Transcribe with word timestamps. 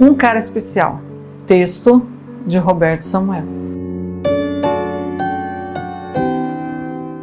Um 0.00 0.14
cara 0.14 0.38
especial. 0.38 1.00
Texto 1.46 2.06
de 2.46 2.58
Roberto 2.58 3.02
Samuel. 3.02 3.44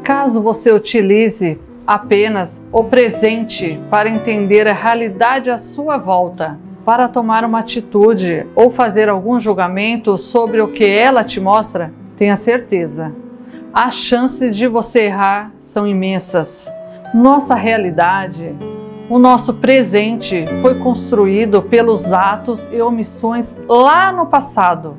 Caso 0.04 0.42
você 0.42 0.72
utilize 0.72 1.60
apenas 1.86 2.64
o 2.72 2.84
presente 2.84 3.80
para 3.90 4.10
entender 4.10 4.68
a 4.68 4.74
realidade 4.74 5.50
à 5.50 5.58
sua 5.58 5.98
volta, 5.98 6.60
para 6.84 7.08
tomar 7.08 7.44
uma 7.44 7.60
atitude 7.60 8.46
ou 8.56 8.70
fazer 8.70 9.10
algum 9.10 9.40
julgamento 9.40 10.18
sobre 10.18 10.62
o 10.62 10.72
que 10.72 10.86
ela 10.86 11.24
te 11.24 11.40
mostra, 11.40 11.92
tenha 12.18 12.36
certeza. 12.38 13.14
As 13.74 13.96
chances 13.96 14.56
de 14.56 14.68
você 14.68 15.06
errar 15.06 15.52
são 15.60 15.88
imensas. 15.88 16.72
Nossa 17.14 17.56
realidade, 17.56 18.56
o 19.10 19.20
nosso 19.20 19.54
presente 19.54 20.46
foi 20.62 20.76
construído 20.76 21.62
pelos 21.62 22.12
atos 22.12 22.66
e 22.72 22.82
omissões 22.82 23.56
lá 23.68 24.12
no 24.12 24.26
passado. 24.26 24.98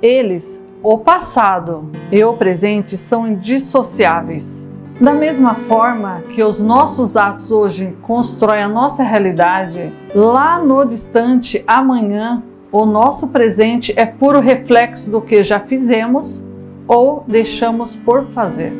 Eles, 0.00 0.62
o 0.82 0.98
passado 0.98 1.90
e 2.12 2.22
o 2.22 2.34
presente, 2.34 2.96
são 2.96 3.26
indissociáveis. 3.26 4.70
Da 5.00 5.12
mesma 5.12 5.56
forma 5.56 6.22
que 6.32 6.42
os 6.42 6.60
nossos 6.60 7.16
atos 7.16 7.50
hoje 7.50 7.96
constroem 8.02 8.62
a 8.62 8.68
nossa 8.68 9.02
realidade, 9.02 9.92
lá 10.14 10.58
no 10.58 10.84
distante 10.84 11.64
amanhã, 11.66 12.42
o 12.70 12.86
nosso 12.86 13.26
presente 13.26 13.92
é 13.96 14.06
puro 14.06 14.38
reflexo 14.38 15.10
do 15.10 15.20
que 15.20 15.42
já 15.42 15.58
fizemos 15.58 16.42
ou 16.86 17.24
deixamos 17.26 17.96
por 17.96 18.24
fazer. 18.26 18.72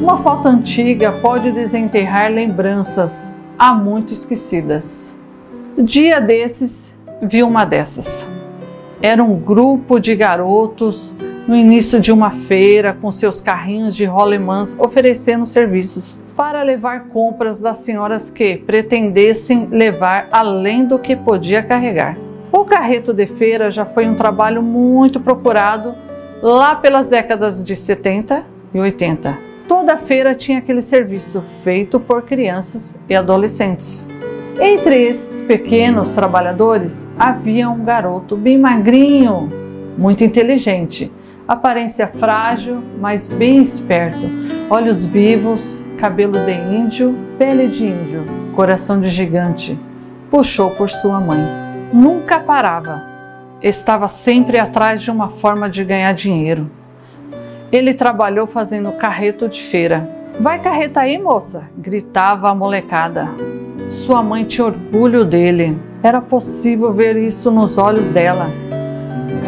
Uma 0.00 0.18
foto 0.18 0.46
antiga 0.46 1.12
pode 1.20 1.50
desenterrar 1.50 2.30
lembranças 2.30 3.36
há 3.58 3.74
muito 3.74 4.12
esquecidas. 4.12 5.18
Dia 5.76 6.20
desses, 6.20 6.94
vi 7.20 7.42
uma 7.42 7.64
dessas. 7.64 8.28
Era 9.02 9.22
um 9.22 9.36
grupo 9.36 9.98
de 9.98 10.14
garotos 10.14 11.14
no 11.46 11.56
início 11.56 12.00
de 12.00 12.12
uma 12.12 12.30
feira 12.30 12.96
com 13.00 13.10
seus 13.10 13.40
carrinhos 13.40 13.96
de 13.96 14.04
rolemãs 14.04 14.76
oferecendo 14.78 15.46
serviços 15.46 16.20
para 16.36 16.62
levar 16.62 17.08
compras 17.08 17.58
das 17.58 17.78
senhoras 17.78 18.30
que 18.30 18.58
pretendessem 18.58 19.66
levar 19.66 20.28
além 20.30 20.84
do 20.84 20.98
que 20.98 21.16
podia 21.16 21.62
carregar. 21.62 22.16
O 22.52 22.64
carreto 22.64 23.12
de 23.12 23.26
feira 23.26 23.70
já 23.70 23.84
foi 23.84 24.06
um 24.06 24.14
trabalho 24.14 24.62
muito 24.62 25.20
procurado 25.20 25.94
lá 26.42 26.76
pelas 26.76 27.08
décadas 27.08 27.64
de 27.64 27.74
70 27.74 28.44
e 28.72 28.78
80. 28.78 29.47
Toda 29.68 29.98
feira 29.98 30.34
tinha 30.34 30.58
aquele 30.58 30.80
serviço 30.80 31.44
feito 31.62 32.00
por 32.00 32.22
crianças 32.22 32.98
e 33.06 33.14
adolescentes. 33.14 34.08
Entre 34.58 35.02
esses 35.02 35.42
pequenos 35.42 36.14
trabalhadores 36.14 37.06
havia 37.18 37.68
um 37.68 37.84
garoto 37.84 38.34
bem 38.34 38.58
magrinho, 38.58 39.52
muito 39.98 40.24
inteligente, 40.24 41.12
aparência 41.46 42.08
frágil, 42.08 42.82
mas 42.98 43.26
bem 43.26 43.60
esperto, 43.60 44.26
olhos 44.70 45.06
vivos, 45.06 45.84
cabelo 45.98 46.38
de 46.46 46.52
índio, 46.52 47.14
pele 47.38 47.68
de 47.68 47.84
índio, 47.84 48.24
coração 48.56 48.98
de 48.98 49.10
gigante. 49.10 49.78
Puxou 50.30 50.70
por 50.70 50.88
sua 50.88 51.20
mãe. 51.20 51.40
Nunca 51.92 52.40
parava. 52.40 53.02
Estava 53.60 54.08
sempre 54.08 54.58
atrás 54.58 55.02
de 55.02 55.10
uma 55.10 55.28
forma 55.28 55.68
de 55.68 55.84
ganhar 55.84 56.14
dinheiro. 56.14 56.70
Ele 57.70 57.92
trabalhou 57.92 58.46
fazendo 58.46 58.92
carreto 58.92 59.46
de 59.46 59.60
feira. 59.60 60.08
Vai 60.40 60.58
carreta 60.58 61.00
aí, 61.00 61.18
moça! 61.18 61.64
gritava 61.76 62.48
a 62.48 62.54
molecada. 62.54 63.28
Sua 63.88 64.22
mãe 64.22 64.44
tinha 64.44 64.66
orgulho 64.66 65.22
dele. 65.22 65.76
Era 66.02 66.20
possível 66.22 66.94
ver 66.94 67.16
isso 67.16 67.50
nos 67.50 67.76
olhos 67.76 68.08
dela. 68.08 68.50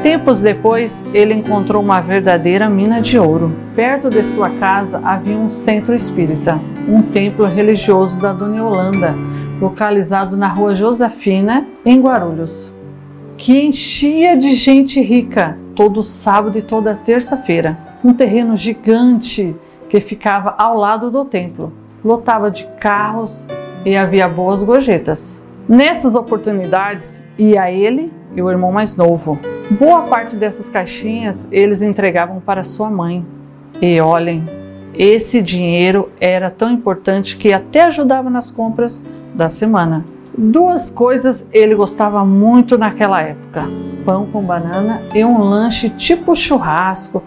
Tempos 0.02 0.38
depois, 0.38 1.02
ele 1.14 1.32
encontrou 1.32 1.82
uma 1.82 2.00
verdadeira 2.00 2.68
mina 2.68 3.00
de 3.00 3.18
ouro. 3.18 3.56
Perto 3.74 4.10
de 4.10 4.22
sua 4.24 4.50
casa 4.50 5.00
havia 5.02 5.36
um 5.36 5.48
centro 5.48 5.94
espírita, 5.94 6.60
um 6.86 7.00
templo 7.00 7.46
religioso 7.46 8.20
da 8.20 8.34
Dona 8.34 8.56
Yolanda, 8.58 9.14
localizado 9.60 10.36
na 10.36 10.48
rua 10.48 10.74
Josefina, 10.74 11.66
em 11.86 12.00
Guarulhos, 12.00 12.72
que 13.38 13.62
enchia 13.62 14.36
de 14.36 14.52
gente 14.52 15.00
rica 15.00 15.56
todo 15.74 16.02
sábado 16.02 16.58
e 16.58 16.62
toda 16.62 16.94
terça-feira. 16.94 17.89
Um 18.02 18.14
terreno 18.14 18.56
gigante 18.56 19.54
que 19.88 20.00
ficava 20.00 20.54
ao 20.56 20.76
lado 20.76 21.10
do 21.10 21.24
templo, 21.24 21.72
lotava 22.02 22.50
de 22.50 22.66
carros 22.80 23.46
e 23.84 23.96
havia 23.96 24.26
boas 24.26 24.62
gorjetas. 24.62 25.42
Nessas 25.68 26.14
oportunidades, 26.14 27.24
ia 27.38 27.70
ele 27.70 28.12
e 28.34 28.40
o 28.40 28.50
irmão 28.50 28.72
mais 28.72 28.96
novo. 28.96 29.38
Boa 29.70 30.02
parte 30.02 30.34
dessas 30.34 30.68
caixinhas 30.68 31.46
eles 31.52 31.82
entregavam 31.82 32.40
para 32.40 32.64
sua 32.64 32.88
mãe. 32.88 33.24
E 33.80 34.00
olhem, 34.00 34.44
esse 34.94 35.42
dinheiro 35.42 36.10
era 36.20 36.50
tão 36.50 36.70
importante 36.70 37.36
que 37.36 37.52
até 37.52 37.82
ajudava 37.82 38.30
nas 38.30 38.50
compras 38.50 39.02
da 39.34 39.48
semana. 39.48 40.04
Duas 40.36 40.90
coisas 40.90 41.46
ele 41.52 41.74
gostava 41.74 42.24
muito 42.24 42.78
naquela 42.78 43.20
época: 43.20 43.64
pão 44.04 44.26
com 44.26 44.42
banana 44.42 45.02
e 45.14 45.24
um 45.24 45.38
lanche 45.38 45.90
tipo 45.90 46.34
churrasco, 46.34 47.22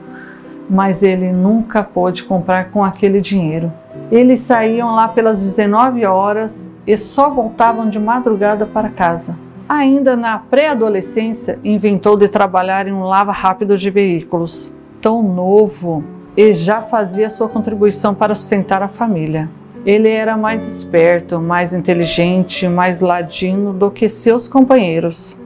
mas 0.74 1.04
ele 1.04 1.32
nunca 1.32 1.84
pôde 1.84 2.24
comprar 2.24 2.72
com 2.72 2.84
aquele 2.84 3.22
dinheiro. 3.22 3.72
Eles 4.12 4.40
saíam 4.40 4.96
lá 4.96 5.08
pelas 5.08 5.44
19 5.44 6.04
horas 6.04 6.72
e 6.88 6.98
só 6.98 7.30
voltavam 7.30 7.88
de 7.88 8.00
madrugada 8.00 8.66
para 8.66 8.90
casa. 8.90 9.38
Ainda 9.70 10.16
na 10.16 10.40
pré-adolescência, 10.40 11.60
inventou 11.64 12.18
de 12.18 12.28
trabalhar 12.28 12.88
em 12.88 12.92
um 12.92 13.04
lava 13.04 13.32
rápido 13.32 13.78
de 13.78 13.92
veículos. 13.92 14.74
Tão 15.00 15.22
novo 15.22 16.04
e 16.36 16.54
já 16.54 16.82
fazia 16.82 17.30
sua 17.30 17.48
contribuição 17.48 18.16
para 18.16 18.34
sustentar 18.34 18.82
a 18.82 18.88
família. 18.88 19.48
Ele 19.86 20.10
era 20.10 20.36
mais 20.36 20.68
esperto, 20.68 21.40
mais 21.40 21.72
inteligente, 21.72 22.68
mais 22.68 23.00
ladino 23.00 23.74
do 23.74 23.92
que 23.92 24.10
seus 24.10 24.48
companheiros. 24.48 25.38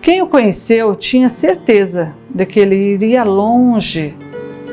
Quem 0.00 0.22
o 0.22 0.28
conheceu 0.28 0.94
tinha 0.94 1.28
certeza 1.28 2.14
de 2.30 2.46
que 2.46 2.60
ele 2.60 2.76
iria 2.76 3.24
longe. 3.24 4.16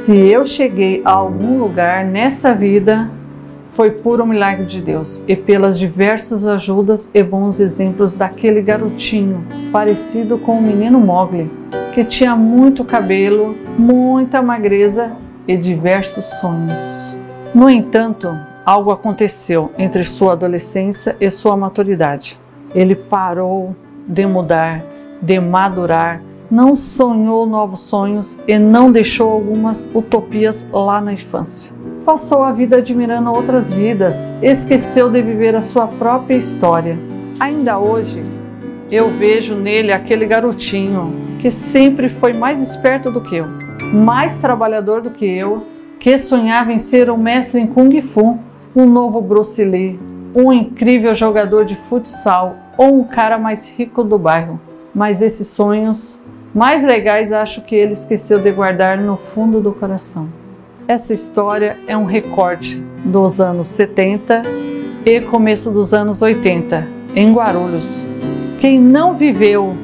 Se 0.06 0.16
eu 0.16 0.46
cheguei 0.46 1.02
a 1.04 1.14
algum 1.14 1.58
lugar 1.58 2.06
nessa 2.06 2.54
vida, 2.54 3.10
foi 3.68 3.90
puro 3.90 4.24
milagre 4.24 4.64
de 4.64 4.80
Deus 4.80 5.24
e 5.28 5.36
pelas 5.36 5.80
diversas 5.80 6.46
ajudas 6.46 7.10
e 7.12 7.24
bons 7.24 7.60
exemplos 7.60 8.14
daquele 8.14 8.62
garotinho, 8.62 9.44
parecido 9.72 10.38
com 10.38 10.60
o 10.60 10.62
menino 10.62 11.00
Mogli, 11.00 11.50
que 11.92 12.04
tinha 12.04 12.36
muito 12.36 12.86
cabelo, 12.86 13.58
muita 13.80 14.44
magreza 14.44 15.14
e 15.48 15.58
diversos 15.58 16.26
sonhos. 16.40 17.18
No 17.52 17.68
entanto, 17.68 18.30
algo 18.64 18.92
aconteceu 18.92 19.72
entre 19.76 20.04
sua 20.04 20.34
adolescência 20.34 21.16
e 21.20 21.32
sua 21.32 21.58
maturidade. 21.58 22.40
Ele 22.76 22.94
parou 22.94 23.76
de 24.08 24.24
mudar, 24.28 24.86
de 25.20 25.40
madurar, 25.40 26.22
não 26.50 26.76
sonhou 26.76 27.46
novos 27.46 27.82
sonhos 27.82 28.38
e 28.48 28.58
não 28.58 28.92
deixou 28.92 29.32
algumas 29.32 29.90
utopias 29.94 30.68
lá 30.72 31.02
na 31.02 31.14
infância 31.14 31.76
passou 32.06 32.44
a 32.44 32.52
vida 32.52 32.78
admirando 32.78 33.32
outras 33.32 33.74
vidas, 33.74 34.32
esqueceu 34.42 35.10
de 35.10 35.22
viver 35.24 35.56
a 35.56 35.62
sua 35.62 35.88
própria 35.88 36.36
história. 36.36 37.00
Ainda 37.40 37.80
hoje, 37.80 38.24
eu 38.92 39.10
vejo 39.10 39.56
nele 39.56 39.92
aquele 39.92 40.28
garotinho 40.28 41.16
que 41.40 41.50
sempre 41.50 42.08
foi 42.08 42.32
mais 42.32 42.62
esperto 42.62 43.10
do 43.10 43.22
que 43.22 43.38
eu, 43.38 43.48
mais 43.92 44.38
trabalhador 44.38 45.02
do 45.02 45.10
que 45.10 45.26
eu, 45.26 45.66
que 46.00 46.18
sonhava 46.20 46.72
em 46.72 46.78
ser 46.78 47.10
um 47.10 47.18
mestre 47.18 47.60
em 47.60 47.66
Kung 47.66 48.00
Fu, 48.02 48.38
um 48.76 48.86
novo 48.86 49.20
Bruce 49.20 49.64
Lee, 49.64 50.00
um 50.36 50.54
incrível 50.54 51.16
jogador 51.16 51.66
de 51.66 51.76
futsal 51.76 52.56
ou 52.78 53.00
um 53.00 53.04
cara 53.04 53.40
mais 53.40 53.68
rico 53.68 54.04
do 54.04 54.20
bairro. 54.20 54.60
Mas 54.94 55.22
esses 55.22 55.48
sonhos 55.48 56.20
mais 56.56 56.86
legais 56.86 57.34
acho 57.34 57.62
que 57.64 57.76
ele 57.76 57.92
esqueceu 57.92 58.40
de 58.40 58.50
guardar 58.50 58.98
no 58.98 59.18
fundo 59.18 59.60
do 59.60 59.74
coração. 59.74 60.30
Essa 60.88 61.14
história 61.14 61.78
é 61.86 61.98
um 61.98 62.06
recorte 62.06 62.82
dos 63.04 63.42
anos 63.42 63.68
70 63.68 64.42
e 65.06 65.20
começo 65.20 65.70
dos 65.70 65.94
anos 65.94 66.22
80, 66.22 66.88
em 67.14 67.34
Guarulhos. 67.34 68.08
Quem 68.58 68.80
não 68.80 69.16
viveu 69.16 69.76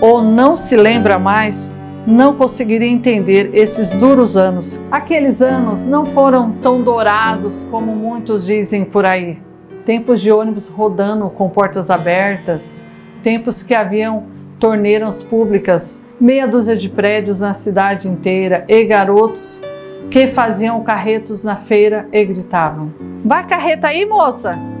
ou 0.00 0.20
não 0.20 0.56
se 0.56 0.76
lembra 0.76 1.16
mais 1.16 1.72
não 2.04 2.34
conseguiria 2.34 2.88
entender 2.88 3.50
esses 3.54 3.92
duros 3.92 4.36
anos. 4.36 4.80
Aqueles 4.90 5.40
anos 5.40 5.86
não 5.86 6.04
foram 6.04 6.50
tão 6.60 6.82
dourados 6.82 7.64
como 7.70 7.94
muitos 7.94 8.44
dizem 8.44 8.84
por 8.84 9.06
aí. 9.06 9.38
Tempos 9.84 10.20
de 10.20 10.32
ônibus 10.32 10.66
rodando 10.66 11.30
com 11.30 11.48
portas 11.48 11.88
abertas, 11.88 12.84
tempos 13.22 13.62
que 13.62 13.74
haviam 13.74 14.24
torneiras 14.58 15.22
públicas, 15.22 16.00
meia 16.20 16.46
dúzia 16.46 16.76
de 16.76 16.88
prédios 16.88 17.40
na 17.40 17.54
cidade 17.54 18.08
inteira 18.08 18.64
e 18.68 18.84
garotos 18.84 19.60
que 20.10 20.26
faziam 20.26 20.82
carretos 20.82 21.44
na 21.44 21.56
feira 21.56 22.08
e 22.12 22.24
gritavam: 22.24 22.92
Vai 23.24 23.46
carreta 23.46 23.88
aí, 23.88 24.06
moça! 24.06 24.75